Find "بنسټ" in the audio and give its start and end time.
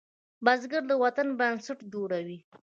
1.39-1.79